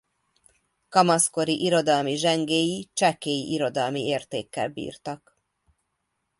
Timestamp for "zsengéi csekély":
2.15-3.51